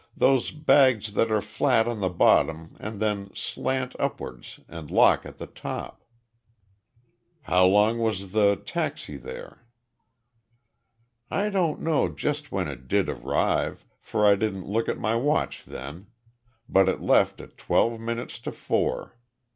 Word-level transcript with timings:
Those 0.17 0.49
bags 0.49 1.13
that 1.13 1.31
are 1.31 1.43
flat 1.43 1.87
on 1.87 1.99
the 1.99 2.09
bottom 2.09 2.75
and 2.79 2.99
then 2.99 3.29
slant 3.35 3.95
upward 3.99 4.47
and 4.67 4.89
lock 4.89 5.27
at 5.27 5.37
the 5.37 5.45
top." 5.45 6.03
"How 7.43 7.67
long 7.67 7.99
was 7.99 8.31
the 8.31 8.55
taxi 8.55 9.15
there?" 9.15 9.63
"I 11.29 11.49
don't 11.49 11.81
know 11.81 12.09
just 12.09 12.51
when 12.51 12.67
it 12.67 12.87
did 12.87 13.09
arrive, 13.09 13.85
for 13.99 14.25
I 14.25 14.33
didn't 14.33 14.65
look 14.65 14.89
at 14.89 14.97
my 14.97 15.13
watch 15.15 15.63
then, 15.65 16.07
but 16.67 16.89
it 16.89 16.99
left 17.01 17.39
at 17.39 17.55
twelve 17.55 17.99
minutes 17.99 18.39
to 18.39 18.51
four. 18.51 19.15